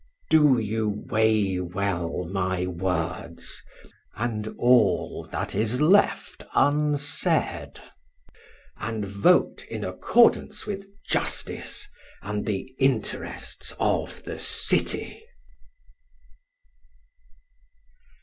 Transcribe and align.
Do 0.31 0.57
you 0.57 1.05
weigh 1.11 1.59
well 1.59 2.23
my 2.33 2.65
words 2.65 3.61
and 4.15 4.47
all 4.57 5.25
that 5.29 5.53
is 5.53 5.79
left 5.79 6.43
unsaid, 6.55 7.79
and 8.77 9.05
vote 9.05 9.63
in 9.69 9.83
accordance 9.85 10.65
with 10.65 10.87
justice 11.07 11.87
and 12.23 12.47
the 12.47 12.73
interests 12.79 13.75
of 13.79 14.23
the 14.23 14.39
city! 14.39 15.21